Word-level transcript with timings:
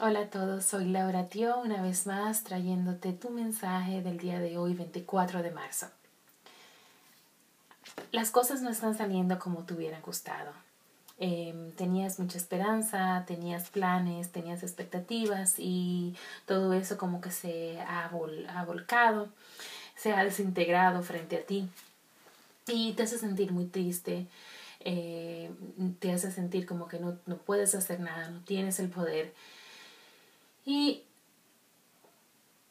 Hola 0.00 0.22
a 0.22 0.26
todos, 0.26 0.64
soy 0.64 0.86
Laura 0.86 1.28
Tio, 1.28 1.56
una 1.60 1.80
vez 1.80 2.08
más 2.08 2.42
trayéndote 2.42 3.12
tu 3.12 3.30
mensaje 3.30 4.02
del 4.02 4.18
día 4.18 4.40
de 4.40 4.58
hoy, 4.58 4.74
24 4.74 5.40
de 5.40 5.52
marzo. 5.52 5.86
Las 8.10 8.32
cosas 8.32 8.60
no 8.60 8.70
están 8.70 8.96
saliendo 8.96 9.38
como 9.38 9.62
te 9.62 9.72
hubieran 9.72 10.02
gustado. 10.02 10.50
Em, 11.18 11.70
tenías 11.72 12.18
mucha 12.18 12.38
esperanza, 12.38 13.22
tenías 13.28 13.70
planes, 13.70 14.32
tenías 14.32 14.64
expectativas 14.64 15.54
y 15.58 16.16
todo 16.44 16.72
eso 16.72 16.98
como 16.98 17.20
que 17.20 17.30
se 17.30 17.80
ha, 17.80 18.10
volcado, 18.66 19.28
se 19.94 20.12
ha 20.12 20.24
desintegrado 20.24 21.04
frente 21.04 21.36
a 21.36 21.46
ti 21.46 21.68
y 22.66 22.94
te 22.94 23.04
hace 23.04 23.16
sentir 23.16 23.52
muy 23.52 23.66
triste, 23.66 24.26
eh, 24.80 25.52
te 26.00 26.10
hace 26.10 26.32
sentir 26.32 26.66
como 26.66 26.88
que 26.88 26.98
no, 26.98 27.16
no 27.26 27.36
puedes 27.36 27.76
hacer 27.76 28.00
nada, 28.00 28.28
no 28.30 28.40
tienes 28.40 28.80
el 28.80 28.88
poder. 28.90 29.32
Y 30.64 31.04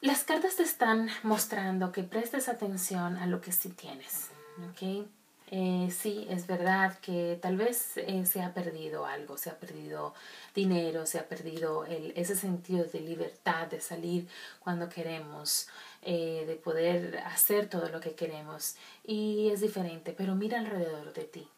las 0.00 0.24
cartas 0.24 0.56
te 0.56 0.62
están 0.62 1.08
mostrando 1.22 1.92
que 1.92 2.02
prestes 2.02 2.48
atención 2.48 3.16
a 3.16 3.26
lo 3.26 3.40
que 3.40 3.52
sí 3.52 3.70
tienes, 3.70 4.30
¿ok? 4.70 5.06
Eh, 5.50 5.88
sí, 5.90 6.26
es 6.30 6.46
verdad 6.46 6.98
que 6.98 7.38
tal 7.40 7.56
vez 7.56 7.96
eh, 7.98 8.26
se 8.26 8.42
ha 8.42 8.52
perdido 8.54 9.06
algo, 9.06 9.36
se 9.36 9.50
ha 9.50 9.58
perdido 9.58 10.12
dinero, 10.54 11.06
se 11.06 11.18
ha 11.18 11.28
perdido 11.28 11.84
ese 11.86 12.34
sentido 12.34 12.84
de 12.84 13.00
libertad, 13.00 13.68
de 13.68 13.80
salir 13.80 14.26
cuando 14.58 14.88
queremos, 14.88 15.68
eh, 16.02 16.44
de 16.46 16.56
poder 16.56 17.18
hacer 17.18 17.68
todo 17.68 17.88
lo 17.88 18.00
que 18.00 18.14
queremos. 18.14 18.76
Y 19.04 19.50
es 19.50 19.60
diferente, 19.60 20.12
pero 20.16 20.34
mira 20.34 20.58
alrededor 20.58 21.12
de 21.12 21.24
ti. 21.24 21.48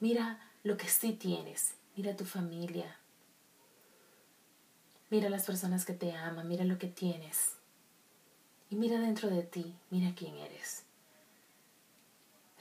Mira 0.00 0.40
lo 0.64 0.76
que 0.76 0.88
sí 0.88 1.12
tienes. 1.12 1.74
Mira 1.96 2.16
tu 2.16 2.24
familia. 2.24 2.98
Mira 5.10 5.28
las 5.28 5.44
personas 5.44 5.84
que 5.84 5.92
te 5.92 6.12
aman. 6.12 6.48
Mira 6.48 6.64
lo 6.64 6.78
que 6.78 6.86
tienes. 6.86 7.56
Y 8.70 8.76
mira 8.76 8.98
dentro 9.00 9.28
de 9.28 9.42
ti. 9.42 9.76
Mira 9.90 10.14
quién 10.14 10.36
eres. 10.36 10.84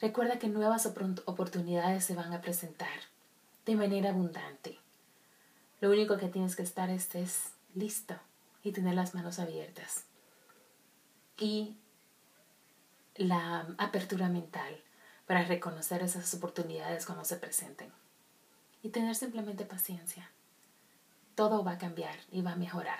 Recuerda 0.02 0.39
que 0.39 0.47
nuevas 0.47 0.86
oportunidades 0.86 2.05
se 2.05 2.16
van 2.16 2.33
a 2.33 2.42
presentar 2.42 2.88
de 3.66 3.75
manera 3.75 4.09
abundante. 4.09 4.80
Lo 5.81 5.89
único 5.89 6.17
que 6.17 6.30
tienes 6.30 6.55
que 6.55 6.64
estar 6.64 6.89
es, 6.89 7.14
es 7.16 7.52
listo 7.75 8.16
y 8.64 8.72
tener 8.72 8.95
las 8.95 9.14
manos 9.14 9.39
abiertas. 9.39 10.05
Y 11.38 11.75
la 13.16 13.67
apertura 13.77 14.30
mental 14.30 14.81
para 15.27 15.44
reconocer 15.44 16.02
esas 16.02 16.33
oportunidades 16.33 17.05
cuando 17.05 17.25
se 17.25 17.36
presenten. 17.36 17.92
Y 18.81 18.89
tener 18.89 19.16
simplemente 19.16 19.66
paciencia. 19.66 20.30
Todo 21.40 21.64
va 21.64 21.72
a 21.72 21.78
cambiar 21.78 22.18
y 22.34 22.42
va 22.42 22.52
a 22.52 22.56
mejorar. 22.58 23.00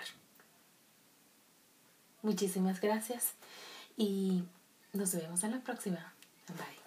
Muchísimas 2.22 2.80
gracias 2.80 3.34
y 3.98 4.44
nos 4.94 5.14
vemos 5.14 5.44
en 5.44 5.50
la 5.50 5.60
próxima. 5.60 6.14
Bye. 6.48 6.79